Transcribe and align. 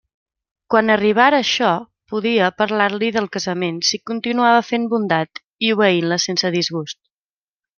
Quan 0.73 0.87
arribara 0.93 1.41
això, 1.43 1.73
podia 2.13 2.47
parlar-li 2.61 3.11
de 3.17 3.23
casament 3.37 3.77
si 3.91 4.01
continuava 4.13 4.65
fent 4.71 4.89
bondat 4.95 5.43
i 5.67 5.71
obeint-la 5.79 6.23
sense 6.25 6.53
disgusts. 6.61 7.01